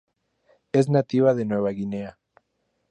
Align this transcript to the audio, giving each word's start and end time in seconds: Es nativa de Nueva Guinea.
Es 0.71 0.89
nativa 0.89 1.35
de 1.35 1.45
Nueva 1.45 1.69
Guinea. 1.69 2.17